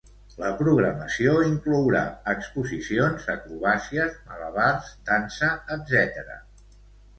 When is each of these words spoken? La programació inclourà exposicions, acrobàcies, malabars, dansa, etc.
La 0.43 0.47
programació 0.61 1.33
inclourà 1.47 2.01
exposicions, 2.33 3.29
acrobàcies, 3.35 4.19
malabars, 4.33 4.91
dansa, 5.13 5.55
etc. 5.79 6.37